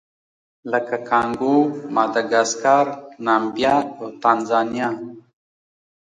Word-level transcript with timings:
لکه 0.71 0.97
کانګو، 1.09 1.55
ماداګاسکار، 1.95 2.85
نامبیا 3.25 3.75
او 3.99 4.05
تانزانیا. 4.21 4.89